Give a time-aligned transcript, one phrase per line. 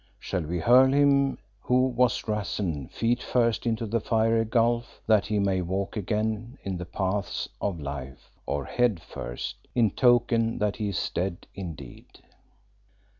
[0.19, 5.37] Shall we hurl him who was Rassen feet first into the fiery gulf, that he
[5.37, 10.89] may walk again in the paths of life, or head first, in token that he
[10.89, 12.07] is dead indeed?"